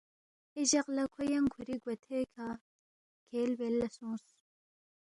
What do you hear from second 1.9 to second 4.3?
تھوے کھہ کھیل بیل لہ سونگس